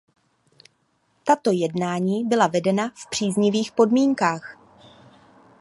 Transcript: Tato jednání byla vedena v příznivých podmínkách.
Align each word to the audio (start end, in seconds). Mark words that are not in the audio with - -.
Tato 1.23 1.51
jednání 1.51 2.25
byla 2.27 2.47
vedena 2.47 2.89
v 2.95 3.09
příznivých 3.09 3.71
podmínkách. 3.71 4.57